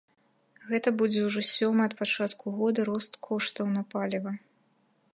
[0.69, 4.31] Гэта будзе ўжо сёмы ад пачатку года рост коштаў на паліва.